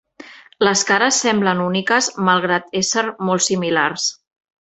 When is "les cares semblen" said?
0.67-1.61